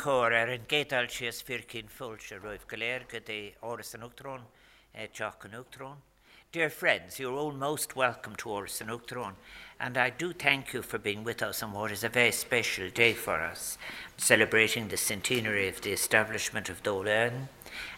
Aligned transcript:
cór 0.00 0.32
gédal 0.66 1.08
Uachtrón. 5.52 5.96
Dear 6.52 6.70
friends, 6.70 7.20
you're 7.20 7.36
all 7.36 7.52
most 7.52 7.94
welcome 7.94 8.34
to 8.36 8.48
Áras 8.48 8.80
an 8.80 8.88
Uachtaráin, 8.88 9.34
and 9.78 9.98
I 9.98 10.08
do 10.08 10.32
thank 10.32 10.72
you 10.72 10.80
for 10.80 10.98
being 10.98 11.22
with 11.22 11.42
us 11.42 11.62
on 11.62 11.72
what 11.72 11.92
is 11.92 12.02
a 12.02 12.08
very 12.08 12.32
special 12.32 12.88
day 12.88 13.12
for 13.12 13.42
us, 13.42 13.76
celebrating 14.16 14.88
the 14.88 14.96
centenary 14.96 15.68
of 15.68 15.82
the 15.82 15.92
establishment 15.92 16.70
of 16.70 16.82
Dáil 16.82 17.04
Éireann. 17.04 17.48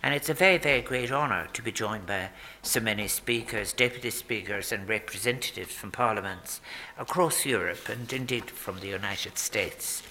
And 0.03 0.13
it's 0.13 0.29
a 0.29 0.35
very, 0.35 0.59
very 0.59 0.83
great 0.83 1.13
honour 1.13 1.49
to 1.53 1.63
be 1.63 1.71
joined 1.71 2.07
by 2.07 2.31
so 2.63 2.81
many 2.81 3.07
speakers, 3.07 3.73
deputy 3.73 4.11
speakers, 4.11 4.73
and 4.73 4.89
representatives 4.89 5.73
from 5.73 5.93
parliaments 5.93 6.61
across 6.99 7.47
Europe 7.47 7.89
and 7.89 8.13
indeed 8.13 8.51
from 8.51 8.81
the 8.81 8.89
United 8.89 9.39
States. 9.39 10.03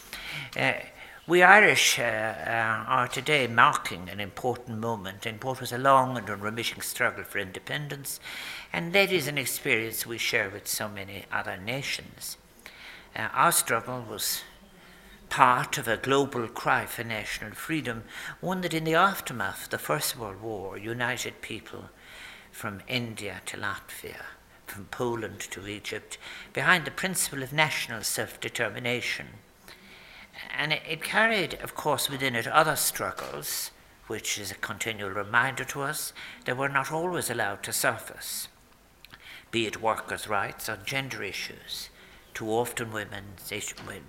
Uh, 0.58 0.74
we 1.28 1.44
Irish 1.44 2.00
uh, 2.00 2.02
uh, 2.02 2.84
are 2.88 3.08
today 3.08 3.46
marking 3.46 4.10
an 4.10 4.20
important 4.20 4.80
moment 4.80 5.28
in 5.28 5.36
what 5.36 5.62
was 5.62 5.72
a 5.72 5.78
long 5.78 6.18
and 6.18 6.28
unremitting 6.28 6.82
struggle 6.82 7.24
for 7.24 7.38
independence, 7.38 8.20
and 8.74 8.92
that 8.94 9.12
is 9.12 9.28
an 9.28 9.38
experience 9.38 10.06
we 10.06 10.18
share 10.18 10.50
with 10.50 10.68
so 10.68 10.90
many 10.90 11.26
other 11.32 11.58
nations. 11.58 12.38
Uh, 13.16 13.28
our 13.34 13.52
struggle 13.52 14.04
was 14.10 14.42
part 15.30 15.78
of 15.78 15.88
a 15.88 15.96
global 15.96 16.48
cry 16.48 16.88
for 16.88 17.04
national 17.04 17.52
freedom, 17.52 18.04
one 18.40 18.62
that 18.62 18.74
in 18.74 18.84
the 18.84 18.96
aftermath 18.96 19.66
of 19.66 19.70
the 19.70 19.78
First 19.78 20.18
World 20.18 20.42
War 20.42 20.76
united 20.76 21.40
people 21.42 21.90
from 22.52 22.82
India 22.88 23.42
to 23.46 23.58
Latvia, 23.58 24.24
from 24.66 24.86
Poland 24.86 25.40
to 25.52 25.68
Egypt, 25.68 26.18
behind 26.52 26.84
the 26.84 26.92
principle 26.92 27.44
of 27.44 27.54
national 27.54 28.02
self 28.02 28.40
determination. 28.40 29.28
And 30.50 30.74
it, 30.74 30.82
it 30.88 31.04
carried, 31.04 31.56
of 31.62 31.76
course, 31.76 32.10
within 32.10 32.36
it 32.36 32.48
other 32.48 32.76
struggles, 32.76 33.72
which 34.08 34.38
is 34.38 34.52
a 34.52 34.56
continual 34.56 35.12
reminder 35.12 35.64
to 35.66 35.82
us 35.82 36.14
that 36.46 36.58
we're 36.58 36.68
not 36.68 36.92
always 36.92 37.30
allowed 37.30 37.64
to 37.64 37.74
surface, 37.74 38.48
be 39.52 39.66
it 39.66 39.82
workers' 39.82 40.28
rights 40.28 40.68
or 40.68 40.78
gender 40.78 41.24
issues. 41.24 41.90
Too 42.34 42.48
often, 42.50 42.92
women's 42.92 43.52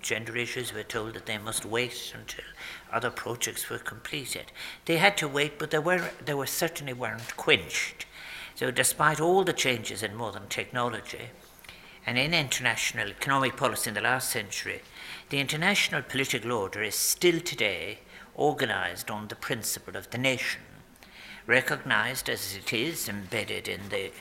gender 0.01 0.37
issues 0.37 0.73
were 0.73 0.83
told 0.83 1.13
that 1.13 1.25
they 1.25 1.37
must 1.37 1.65
wait 1.65 2.13
until 2.17 2.45
other 2.91 3.09
projects 3.09 3.69
were 3.69 3.79
completed. 3.79 4.45
They 4.85 4.97
had 4.97 5.17
to 5.17 5.27
wait, 5.27 5.59
but 5.59 5.71
they 5.71 5.79
were 5.79 6.11
they 6.23 6.33
were 6.33 6.47
certainly 6.47 6.93
weren't 6.93 7.35
quenched. 7.35 8.05
So, 8.55 8.71
despite 8.71 9.19
all 9.19 9.43
the 9.43 9.51
changes 9.51 10.03
in 10.03 10.15
modern 10.15 10.47
technology 10.47 11.29
and 12.05 12.17
in 12.17 12.33
international 12.33 13.09
economic 13.09 13.55
policy 13.55 13.89
in 13.89 13.93
the 13.93 14.01
last 14.01 14.29
century, 14.29 14.81
the 15.29 15.39
international 15.39 16.01
political 16.01 16.51
order 16.51 16.83
is 16.83 16.95
still 16.95 17.39
today 17.39 17.99
organized 18.35 19.09
on 19.09 19.27
the 19.27 19.35
principle 19.35 19.95
of 19.95 20.09
the 20.09 20.17
nation, 20.17 20.61
recognized 21.47 22.29
as 22.29 22.55
it 22.55 22.73
is 22.73 23.07
embedded 23.07 23.67
in 23.67 23.89
the 23.89 24.11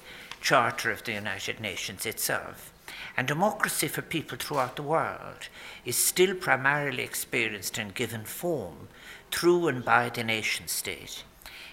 Charter 0.40 0.90
of 0.90 1.04
the 1.04 1.12
United 1.12 1.60
Nations 1.60 2.04
itself 2.04 2.72
and 3.16 3.28
democracy 3.28 3.88
for 3.88 4.02
people 4.02 4.38
throughout 4.38 4.76
the 4.76 4.82
world 4.82 5.48
is 5.84 5.96
still 5.96 6.34
primarily 6.34 7.02
experienced 7.02 7.78
and 7.78 7.94
given 7.94 8.24
form 8.24 8.88
through 9.30 9.68
and 9.68 9.84
by 9.84 10.08
the 10.08 10.24
nation 10.24 10.68
state. 10.68 11.24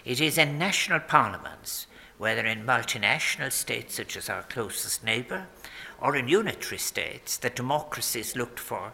It 0.05 0.21
is 0.21 0.37
in 0.37 0.57
national 0.57 1.01
parliaments, 1.01 1.87
whether 2.19 2.45
in 2.45 2.65
multinational 2.65 3.51
states 3.51 3.95
such 3.95 4.15
as 4.15 4.29
our 4.29 4.43
closest 4.43 5.03
neighbour, 5.03 5.47
or 5.99 6.15
in 6.15 6.27
unitary 6.27 6.77
states, 6.77 7.37
that 7.37 7.55
democracy 7.55 8.19
is 8.19 8.35
looked 8.35 8.59
for 8.59 8.93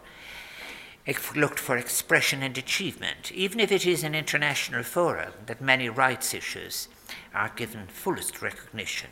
looked 1.36 1.60
for 1.60 1.76
expression 1.76 2.42
and 2.42 2.58
achievement, 2.58 3.30
even 3.32 3.60
if 3.60 3.70
it 3.70 3.86
is 3.86 4.02
an 4.02 4.14
international 4.14 4.82
forum 4.82 5.32
that 5.46 5.60
many 5.60 5.88
rights 5.88 6.34
issues 6.34 6.88
are 7.32 7.52
given 7.54 7.86
fullest 7.86 8.42
recognition. 8.42 9.10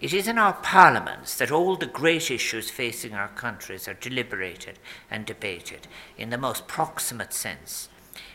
It 0.00 0.12
is 0.12 0.26
in 0.26 0.38
our 0.38 0.54
parliaments 0.54 1.36
that 1.36 1.52
all 1.52 1.76
the 1.76 1.86
great 1.86 2.30
issues 2.30 2.70
facing 2.70 3.14
our 3.14 3.28
countries 3.28 3.86
are 3.86 3.94
deliberated 3.94 4.78
and 5.10 5.24
debated 5.24 5.86
in 6.16 6.30
the 6.30 6.38
most 6.38 6.66
proximate 6.66 7.32
sense. 7.32 7.88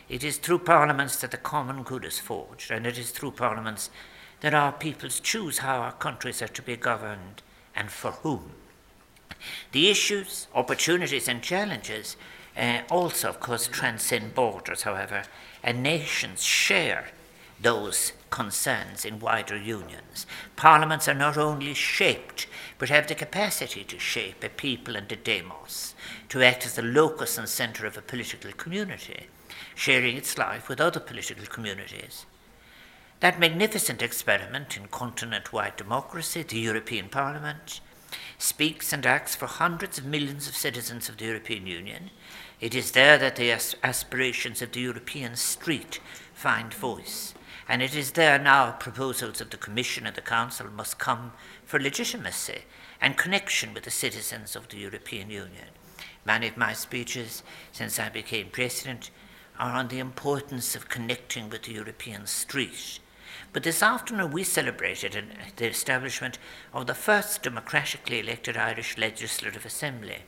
It 0.08 0.24
is 0.24 0.38
through 0.38 0.60
parliaments 0.60 1.16
that 1.20 1.30
the 1.30 1.36
common 1.36 1.82
good 1.82 2.04
is 2.04 2.18
forged, 2.18 2.70
and 2.70 2.86
it 2.86 2.96
is 2.96 3.10
through 3.10 3.32
parliaments 3.32 3.90
that 4.44 4.52
our 4.52 4.72
peoples 4.72 5.20
choose 5.20 5.60
how 5.60 5.78
our 5.78 5.92
countries 5.92 6.42
are 6.42 6.48
to 6.48 6.60
be 6.60 6.76
governed 6.76 7.40
and 7.74 7.90
for 7.90 8.10
whom. 8.10 8.50
The 9.72 9.88
issues, 9.88 10.48
opportunities, 10.54 11.28
and 11.28 11.42
challenges 11.42 12.18
uh, 12.54 12.80
also, 12.90 13.30
of 13.30 13.40
course, 13.40 13.66
transcend 13.66 14.34
borders, 14.34 14.82
however, 14.82 15.22
and 15.62 15.82
nations 15.82 16.44
share 16.44 17.06
those 17.58 18.12
concerns 18.28 19.06
in 19.06 19.18
wider 19.18 19.56
unions. 19.56 20.26
Parliaments 20.56 21.08
are 21.08 21.14
not 21.14 21.38
only 21.38 21.72
shaped, 21.72 22.46
but 22.76 22.90
have 22.90 23.06
the 23.06 23.14
capacity 23.14 23.82
to 23.84 23.98
shape 23.98 24.44
a 24.44 24.50
people 24.50 24.94
and 24.94 25.10
a 25.10 25.16
demos, 25.16 25.94
to 26.28 26.42
act 26.42 26.66
as 26.66 26.74
the 26.74 26.82
locus 26.82 27.38
and 27.38 27.48
centre 27.48 27.86
of 27.86 27.96
a 27.96 28.02
political 28.02 28.52
community, 28.52 29.28
sharing 29.74 30.18
its 30.18 30.36
life 30.36 30.68
with 30.68 30.82
other 30.82 31.00
political 31.00 31.46
communities. 31.46 32.26
That 33.20 33.40
magnificent 33.40 34.02
experiment 34.02 34.76
in 34.76 34.88
continent 34.88 35.52
wide 35.52 35.76
democracy, 35.76 36.42
the 36.42 36.58
European 36.58 37.08
Parliament, 37.08 37.80
speaks 38.36 38.92
and 38.92 39.06
acts 39.06 39.34
for 39.34 39.46
hundreds 39.46 39.98
of 39.98 40.04
millions 40.04 40.46
of 40.46 40.54
citizens 40.54 41.08
of 41.08 41.16
the 41.16 41.24
European 41.24 41.66
Union. 41.66 42.10
It 42.60 42.74
is 42.74 42.90
there 42.90 43.16
that 43.18 43.36
the 43.36 43.50
aspirations 43.82 44.60
of 44.60 44.72
the 44.72 44.80
European 44.80 45.36
street 45.36 46.00
find 46.34 46.74
voice. 46.74 47.34
And 47.66 47.82
it 47.82 47.94
is 47.94 48.10
there 48.10 48.38
now 48.38 48.72
proposals 48.72 49.40
of 49.40 49.50
the 49.50 49.56
Commission 49.56 50.06
and 50.06 50.14
the 50.14 50.20
Council 50.20 50.66
must 50.68 50.98
come 50.98 51.32
for 51.64 51.80
legitimacy 51.80 52.64
and 53.00 53.16
connection 53.16 53.72
with 53.72 53.84
the 53.84 53.90
citizens 53.90 54.54
of 54.54 54.68
the 54.68 54.76
European 54.76 55.30
Union. 55.30 55.68
Many 56.26 56.48
of 56.48 56.56
my 56.56 56.74
speeches 56.74 57.42
since 57.72 57.98
I 57.98 58.10
became 58.10 58.48
President 58.50 59.10
are 59.58 59.72
on 59.72 59.88
the 59.88 59.98
importance 59.98 60.74
of 60.74 60.88
connecting 60.88 61.48
with 61.48 61.62
the 61.62 61.72
European 61.72 62.26
street. 62.26 62.98
But 63.52 63.62
this 63.62 63.82
afternoon 63.82 64.30
we 64.30 64.44
celebrated 64.44 65.26
the 65.56 65.66
establishment 65.66 66.38
of 66.72 66.86
the 66.86 66.94
first 66.94 67.42
democratically 67.42 68.20
elected 68.20 68.56
Irish 68.56 68.98
Legislative 68.98 69.64
Assembly, 69.64 70.24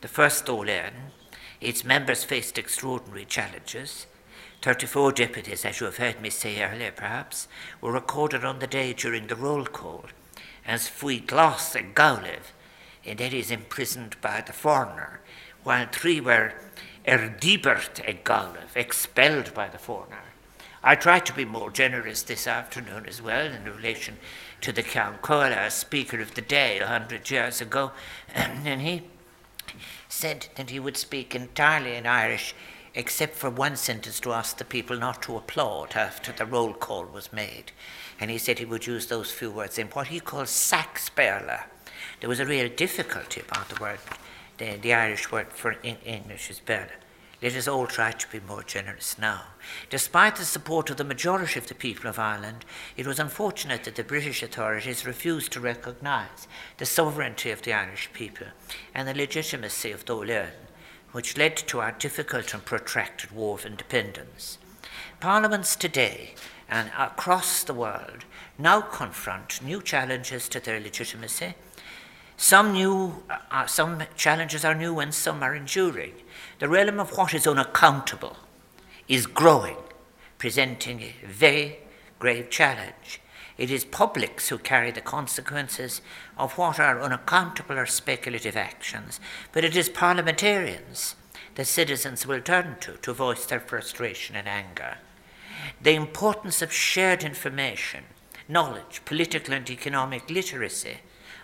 the 0.00 0.08
first 0.08 0.46
Éireann. 0.46 1.12
Its 1.60 1.84
members 1.84 2.22
faced 2.22 2.56
extraordinary 2.56 3.24
challenges 3.24 4.06
34 4.62 5.12
deputies, 5.12 5.64
as 5.64 5.78
you 5.78 5.86
have 5.86 5.98
heard 5.98 6.20
me 6.20 6.30
say 6.30 6.60
earlier 6.62 6.90
perhaps, 6.90 7.46
were 7.80 7.92
recorded 7.92 8.44
on 8.44 8.58
the 8.58 8.66
day 8.66 8.92
during 8.92 9.28
the 9.28 9.36
roll 9.36 9.64
call 9.64 10.06
as 10.66 10.88
Faoi 10.88 11.24
Ghlas 11.24 11.76
ag 11.76 11.94
Gallaibh, 11.94 12.52
and 13.04 13.18
that 13.18 13.32
is 13.32 13.52
imprisoned 13.52 14.20
by 14.20 14.40
the 14.40 14.52
foreigner, 14.52 15.20
while 15.62 15.86
three 15.86 16.20
were 16.20 16.54
Ar 17.06 17.30
Díbirt 17.40 18.06
ag 18.06 18.24
Gallaibh, 18.24 18.74
expelled 18.74 19.54
by 19.54 19.68
the 19.68 19.78
foreigner. 19.78 20.24
I 20.82 20.94
tried 20.94 21.26
to 21.26 21.32
be 21.32 21.44
more 21.44 21.70
generous 21.70 22.22
this 22.22 22.46
afternoon 22.46 23.06
as 23.06 23.20
well 23.20 23.46
in 23.46 23.64
relation 23.64 24.18
to 24.60 24.72
the 24.72 24.82
Ceann 24.82 25.20
Comhairle, 25.20 25.70
Speaker 25.70 26.20
of 26.20 26.34
the 26.34 26.40
Day 26.40 26.78
a 26.78 26.86
hundred 26.86 27.30
years 27.30 27.60
ago, 27.60 27.92
and 28.34 28.80
he 28.80 29.02
said 30.08 30.46
that 30.56 30.70
he 30.70 30.78
would 30.78 30.96
speak 30.96 31.34
entirely 31.34 31.96
in 31.96 32.06
Irish 32.06 32.54
except 32.94 33.34
for 33.36 33.50
one 33.50 33.76
sentence 33.76 34.18
to 34.20 34.32
ask 34.32 34.56
the 34.56 34.64
people 34.64 34.96
not 34.96 35.22
to 35.22 35.36
applaud 35.36 35.94
after 35.94 36.32
the 36.32 36.46
roll 36.46 36.72
call 36.72 37.04
was 37.04 37.32
made. 37.32 37.72
And 38.18 38.30
he 38.30 38.38
said 38.38 38.58
he 38.58 38.64
would 38.64 38.86
use 38.86 39.06
those 39.06 39.30
few 39.30 39.50
words 39.50 39.78
in 39.78 39.88
what 39.88 40.08
he 40.08 40.20
called 40.20 40.46
saxperla. 40.46 41.64
There 42.20 42.28
was 42.28 42.40
a 42.40 42.46
real 42.46 42.68
difficulty 42.68 43.40
about 43.40 43.68
the 43.68 43.80
word, 43.80 43.98
the, 44.58 44.76
the 44.76 44.94
Irish 44.94 45.30
word 45.30 45.52
for 45.52 45.72
in 45.72 45.96
English 46.04 46.50
is 46.50 46.60
Béarla. 46.64 46.90
Let 47.40 47.54
us 47.54 47.68
all 47.68 47.86
try 47.86 48.10
to 48.10 48.28
be 48.30 48.40
more 48.40 48.64
generous 48.64 49.16
now. 49.18 49.42
Despite 49.90 50.36
the 50.36 50.44
support 50.44 50.90
of 50.90 50.96
the 50.96 51.04
majority 51.04 51.58
of 51.58 51.68
the 51.68 51.74
people 51.74 52.10
of 52.10 52.18
Ireland, 52.18 52.64
it 52.96 53.06
was 53.06 53.20
unfortunate 53.20 53.84
that 53.84 53.94
the 53.94 54.02
British 54.02 54.42
authorities 54.42 55.06
refused 55.06 55.52
to 55.52 55.60
recognise 55.60 56.48
the 56.78 56.86
sovereignty 56.86 57.50
of 57.50 57.62
the 57.62 57.72
Irish 57.72 58.10
people 58.12 58.48
and 58.92 59.06
the 59.06 59.14
legitimacy 59.14 59.92
of 59.92 60.04
Dáil 60.04 60.50
which 61.12 61.36
led 61.36 61.56
to 61.56 61.80
our 61.80 61.92
difficult 61.92 62.52
and 62.52 62.64
protracted 62.64 63.30
war 63.30 63.54
of 63.54 63.66
independence. 63.66 64.58
Parliaments 65.20 65.74
today 65.76 66.34
and 66.68 66.90
across 66.98 67.62
the 67.64 67.74
world 67.74 68.24
now 68.58 68.80
confront 68.80 69.62
new 69.62 69.80
challenges 69.80 70.48
to 70.48 70.60
their 70.60 70.78
legitimacy. 70.80 71.54
Some, 72.38 72.72
new, 72.72 73.24
uh, 73.50 73.66
some 73.66 74.04
challenges 74.16 74.64
are 74.64 74.74
new 74.74 75.00
and 75.00 75.12
some 75.12 75.42
are 75.42 75.54
enduring. 75.54 76.14
The 76.60 76.68
realm 76.68 76.98
of 76.98 77.16
what 77.18 77.34
is 77.34 77.46
unaccountable 77.46 78.36
is 79.08 79.26
growing, 79.26 79.76
presenting 80.38 81.02
a 81.02 81.14
very 81.26 81.80
grave 82.18 82.48
challenge. 82.48 83.20
It 83.58 83.72
is 83.72 83.84
publics 83.84 84.48
who 84.48 84.58
carry 84.58 84.92
the 84.92 85.00
consequences 85.00 86.00
of 86.38 86.56
what 86.56 86.78
are 86.78 87.02
unaccountable 87.02 87.76
or 87.76 87.86
speculative 87.86 88.56
actions, 88.56 89.18
but 89.52 89.64
it 89.64 89.76
is 89.76 89.88
parliamentarians 89.88 91.16
the 91.56 91.64
citizens 91.64 92.24
will 92.24 92.40
turn 92.40 92.76
to 92.78 92.92
to 92.98 93.12
voice 93.12 93.44
their 93.46 93.58
frustration 93.58 94.36
and 94.36 94.46
anger. 94.46 94.98
The 95.82 95.94
importance 95.94 96.62
of 96.62 96.72
shared 96.72 97.24
information, 97.24 98.04
knowledge, 98.48 99.02
political 99.04 99.52
and 99.52 99.68
economic 99.68 100.30
literacy. 100.30 100.98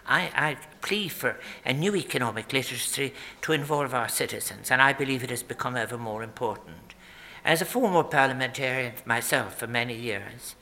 I, 0.07 0.31
I 0.35 0.57
plea 0.83 1.09
for 1.09 1.37
a 1.65 1.73
new 1.73 1.97
economic 1.97 2.53
literacy 2.53 3.15
to 3.43 3.53
involve 3.53 3.95
our 3.95 4.09
citizens, 4.09 4.71
and 4.71 4.83
I 4.83 4.93
believe 4.93 5.25
it 5.25 5.31
has 5.31 5.43
become 5.43 5.77
ever 5.77 5.97
more 5.97 6.23
important. 6.23 6.95
As 7.45 7.61
a 7.61 7.67
former 7.67 8.03
parliamentarian 8.03 8.95
myself 9.05 9.59
for 9.59 9.67
many 9.67 9.95
years, 9.95 10.55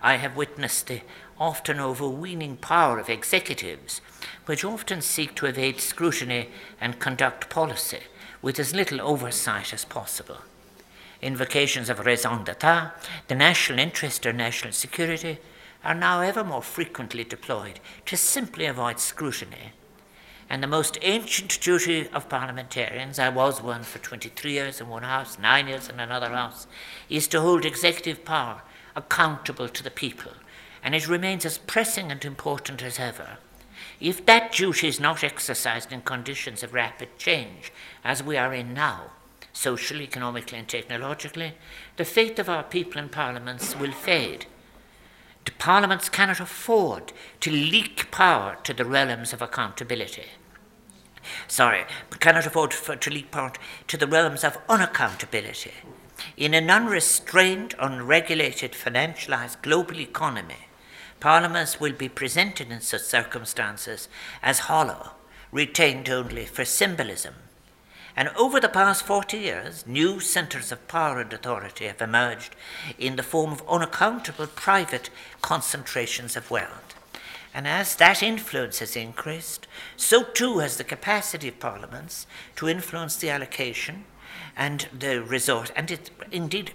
I 0.00 0.16
have 0.16 0.36
witnessed 0.36 0.86
the 0.86 1.02
often 1.38 1.80
overweening 1.80 2.56
power 2.56 2.98
of 2.98 3.08
executives, 3.08 4.00
which 4.46 4.64
often 4.64 5.00
seek 5.00 5.34
to 5.36 5.46
evade 5.46 5.80
scrutiny 5.80 6.50
and 6.80 7.00
conduct 7.00 7.50
policy 7.50 8.00
with 8.42 8.58
as 8.58 8.74
little 8.74 9.00
oversight 9.00 9.72
as 9.72 9.84
possible. 9.84 10.38
Invocations 11.22 11.88
of 11.88 12.04
raison 12.04 12.44
d'etat, 12.44 12.90
the 13.28 13.34
national 13.34 13.78
interest 13.78 14.26
or 14.26 14.32
national 14.32 14.72
security, 14.72 15.38
are 15.84 15.94
now 15.94 16.20
ever 16.20 16.42
more 16.42 16.62
frequently 16.62 17.24
deployed 17.24 17.80
to 18.06 18.16
simply 18.16 18.66
avoid 18.66 18.98
scrutiny. 18.98 19.72
And 20.48 20.62
the 20.62 20.68
most 20.68 20.98
ancient 21.02 21.60
duty 21.60 22.08
of 22.08 22.28
parliamentarians, 22.28 23.18
I 23.18 23.28
was 23.28 23.62
one 23.62 23.82
for 23.82 23.98
23 23.98 24.52
years 24.52 24.80
in 24.80 24.88
one 24.88 25.02
house, 25.02 25.38
nine 25.38 25.68
years 25.68 25.88
in 25.88 26.00
another 26.00 26.30
house, 26.30 26.66
is 27.08 27.28
to 27.28 27.40
hold 27.40 27.64
executive 27.64 28.24
power 28.24 28.62
accountable 28.96 29.68
to 29.68 29.82
the 29.82 29.90
people 29.90 30.32
and 30.84 30.94
it 30.94 31.08
remains 31.08 31.46
as 31.46 31.56
pressing 31.56 32.12
and 32.12 32.24
important 32.24 32.82
as 32.82 33.00
ever. 33.00 33.38
If 34.00 34.26
that 34.26 34.52
duty 34.52 34.86
is 34.86 35.00
not 35.00 35.24
exercised 35.24 35.90
in 35.90 36.02
conditions 36.02 36.62
of 36.62 36.74
rapid 36.74 37.16
change, 37.16 37.72
as 38.04 38.22
we 38.22 38.36
are 38.36 38.52
in 38.52 38.74
now, 38.74 39.12
socially, 39.54 40.04
economically, 40.04 40.58
and 40.58 40.68
technologically, 40.68 41.54
the 41.96 42.04
faith 42.04 42.38
of 42.38 42.50
our 42.50 42.62
people 42.62 43.00
in 43.00 43.08
parliaments 43.08 43.74
will 43.74 43.92
fade. 43.92 44.44
Parliaments 45.58 46.08
cannot 46.08 46.40
afford 46.40 47.12
to 47.40 47.50
leak 47.50 48.10
power 48.10 48.58
to 48.64 48.74
the 48.74 48.84
realms 48.84 49.32
of 49.32 49.42
accountability. 49.42 50.26
Sorry, 51.48 51.84
cannot 52.20 52.46
afford 52.46 52.72
to 52.72 53.10
leak 53.10 53.30
power 53.30 53.52
to 53.88 53.96
the 53.96 54.06
realms 54.06 54.44
of 54.44 54.58
unaccountability. 54.66 55.72
In 56.36 56.54
an 56.54 56.70
unrestrained, 56.70 57.74
unregulated, 57.78 58.72
financialized 58.72 59.62
global 59.62 60.00
economy, 60.00 60.68
Parliaments 61.24 61.80
will 61.80 61.94
be 61.94 62.10
presented 62.10 62.70
in 62.70 62.82
such 62.82 63.00
circumstances 63.00 64.10
as 64.42 64.68
hollow, 64.68 65.12
retained 65.50 66.10
only 66.10 66.44
for 66.44 66.66
symbolism. 66.66 67.32
And 68.16 68.28
over 68.36 68.60
the 68.60 68.68
past 68.68 69.04
40 69.04 69.38
years, 69.38 69.86
new 69.86 70.20
centres 70.20 70.70
of 70.70 70.86
power 70.86 71.20
and 71.20 71.32
authority 71.32 71.86
have 71.86 72.00
emerged 72.00 72.54
in 72.98 73.16
the 73.16 73.22
form 73.22 73.52
of 73.52 73.68
unaccountable 73.68 74.46
private 74.46 75.10
concentrations 75.42 76.36
of 76.36 76.50
wealth. 76.50 76.94
And 77.52 77.66
as 77.66 77.96
that 77.96 78.22
influence 78.22 78.78
has 78.80 78.96
increased, 78.96 79.66
so 79.96 80.22
too 80.24 80.58
has 80.58 80.76
the 80.76 80.84
capacity 80.84 81.48
of 81.48 81.60
parliaments 81.60 82.26
to 82.56 82.68
influence 82.68 83.16
the 83.16 83.30
allocation 83.30 84.04
and 84.56 84.88
the 84.96 85.22
resource, 85.22 85.70
and 85.74 85.90
it, 85.90 86.10
indeed 86.30 86.72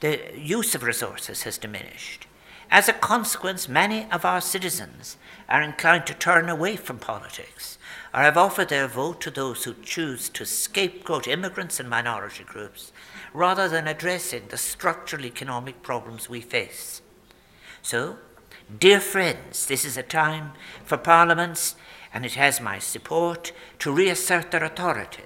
the 0.00 0.20
use 0.36 0.74
of 0.74 0.82
resources 0.82 1.42
has 1.42 1.58
diminished. 1.58 2.26
As 2.72 2.88
a 2.88 2.94
consequence, 2.94 3.68
many 3.68 4.10
of 4.10 4.24
our 4.24 4.40
citizens 4.40 5.18
are 5.46 5.60
inclined 5.60 6.06
to 6.06 6.14
turn 6.14 6.48
away 6.48 6.76
from 6.76 6.98
politics 6.98 7.76
or 8.14 8.20
have 8.20 8.38
offered 8.38 8.70
their 8.70 8.88
vote 8.88 9.20
to 9.20 9.30
those 9.30 9.64
who 9.64 9.74
choose 9.82 10.30
to 10.30 10.46
scapegoat 10.46 11.28
immigrants 11.28 11.78
and 11.78 11.90
minority 11.90 12.44
groups 12.44 12.90
rather 13.34 13.68
than 13.68 13.86
addressing 13.86 14.44
the 14.48 14.56
structural 14.56 15.26
economic 15.26 15.82
problems 15.82 16.30
we 16.30 16.40
face. 16.40 17.02
So, 17.82 18.16
dear 18.78 19.00
friends, 19.00 19.66
this 19.66 19.84
is 19.84 19.98
a 19.98 20.02
time 20.02 20.52
for 20.82 20.96
parliaments, 20.96 21.74
and 22.14 22.24
it 22.24 22.36
has 22.36 22.58
my 22.58 22.78
support, 22.78 23.52
to 23.80 23.92
reassert 23.92 24.50
their 24.50 24.64
authority 24.64 25.24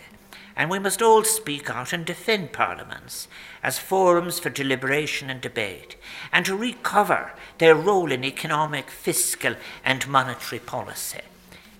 and 0.57 0.71
we 0.71 0.79
must 0.79 1.03
all 1.03 1.23
speak 1.23 1.69
out 1.69 1.93
and 1.93 2.07
defend 2.07 2.53
parliaments 2.53 3.29
as 3.63 3.79
forums 3.79 4.39
for 4.39 4.49
deliberation 4.49 5.29
and 5.29 5.41
debate, 5.41 5.97
and 6.33 6.47
to 6.47 6.57
recover 6.57 7.33
their 7.59 7.75
role 7.75 8.11
in 8.11 8.25
economic, 8.25 8.89
fiscal, 8.89 9.55
and 9.85 10.09
monetary 10.09 10.59
policy. 10.59 11.21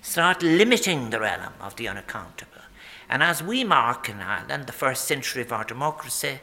Start 0.01 0.43
limiting 0.43 1.09
the 1.09 1.19
realm 1.19 1.53
of 1.59 1.75
the 1.75 1.87
unaccountable. 1.87 2.61
And 3.09 3.23
as 3.23 3.41
we 3.41 3.63
mark 3.63 4.09
in 4.09 4.21
Ireland 4.21 4.67
the 4.67 4.73
first 4.73 5.05
century 5.05 5.41
of 5.41 5.51
our 5.51 5.63
democracy, 5.63 6.39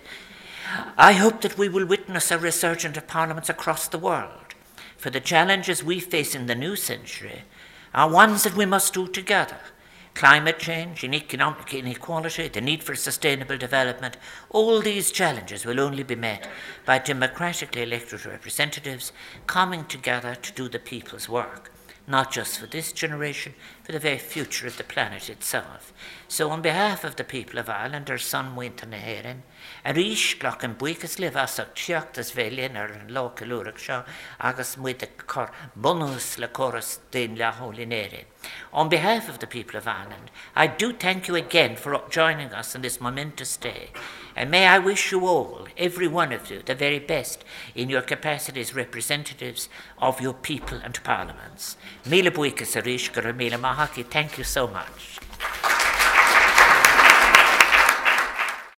I 0.98 1.12
hope 1.12 1.40
that 1.42 1.56
we 1.58 1.68
will 1.68 1.86
witness 1.86 2.30
a 2.30 2.38
resurgence 2.38 2.96
of 2.96 3.06
parliaments 3.06 3.48
across 3.48 3.86
the 3.86 3.98
world. 3.98 4.54
For 4.96 5.10
the 5.10 5.20
challenges 5.20 5.84
we 5.84 6.00
face 6.00 6.34
in 6.34 6.46
the 6.46 6.54
new 6.54 6.74
century 6.74 7.42
are 7.94 8.10
ones 8.10 8.42
that 8.42 8.56
we 8.56 8.66
must 8.66 8.94
do 8.94 9.06
together 9.06 9.58
climate 10.14 10.60
change, 10.60 11.02
and 11.02 11.14
economic 11.14 11.74
inequality, 11.74 12.48
the 12.48 12.60
need 12.60 12.82
for 12.84 12.94
sustainable 12.94 13.58
development, 13.58 14.16
all 14.50 14.80
these 14.80 15.10
challenges 15.10 15.66
will 15.66 15.80
only 15.80 16.04
be 16.04 16.14
met 16.14 16.48
by 16.86 16.98
democratically 16.98 17.82
elected 17.82 18.24
representatives 18.24 19.12
coming 19.46 19.84
together 19.84 20.36
to 20.36 20.52
do 20.52 20.68
the 20.68 20.78
people's 20.78 21.28
work, 21.28 21.72
not 22.06 22.30
just 22.30 22.58
for 22.58 22.66
this 22.66 22.92
generation, 22.92 23.54
for 23.82 23.90
the 23.90 23.98
very 23.98 24.18
future 24.18 24.68
of 24.68 24.76
the 24.76 24.84
planet 24.84 25.28
itself. 25.28 25.92
So, 26.28 26.50
on 26.50 26.62
behalf 26.62 27.02
of 27.02 27.16
the 27.16 27.24
people 27.24 27.58
of 27.58 27.68
Ireland, 27.68 28.08
our 28.08 28.18
son 28.18 28.54
Winter 28.54 28.86
Naherin, 28.86 29.42
a 29.84 29.92
rís 29.92 30.38
gglach 30.38 30.62
an 30.62 30.76
buchas 30.76 31.18
le 31.18 31.30
asach 31.30 31.74
teachtas 31.74 32.32
bhelíon 32.32 32.76
ar 32.76 32.86
an 32.86 33.08
lá 33.08 33.34
calúraach 33.34 33.78
seo 33.78 34.04
agus 34.40 34.76
mu 34.76 34.94
chor 35.26 35.50
bonus 35.74 36.38
le 36.38 36.46
choras 36.46 36.98
den 37.10 37.36
letholinéirin. 37.36 38.26
On 38.72 38.88
behalf 38.88 39.28
of 39.28 39.38
the 39.38 39.46
people 39.46 39.76
of 39.76 39.86
Ireland, 39.86 40.30
I 40.54 40.66
do 40.66 40.92
thank 40.92 41.28
you 41.28 41.36
again 41.36 41.76
for 41.76 42.02
joining 42.10 42.52
us 42.52 42.74
on 42.74 42.82
this 42.82 43.00
momentous 43.00 43.56
day. 43.56 43.90
And 44.36 44.50
may 44.50 44.66
I 44.66 44.78
wish 44.78 45.12
you 45.12 45.26
all, 45.26 45.68
every 45.78 46.08
one 46.08 46.32
of 46.32 46.50
you, 46.50 46.62
the 46.64 46.74
very 46.74 46.98
best 46.98 47.44
in 47.74 47.88
your 47.88 48.02
capacity 48.02 48.60
as 48.60 48.74
representatives 48.74 49.68
of 49.98 50.20
your 50.20 50.34
people 50.34 50.78
and 50.82 51.02
parliaments. 51.04 51.76
Mila 52.04 52.30
buikas 52.30 52.76
a 52.76 52.82
rís 52.82 53.12
gur 53.12 53.32
mila 53.32 53.58
mahaki. 53.58 54.04
Thank 54.04 54.38
you 54.38 54.44
so 54.44 54.66
much. 54.66 55.20